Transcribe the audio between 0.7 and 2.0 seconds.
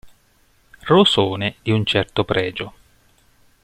Rosone di un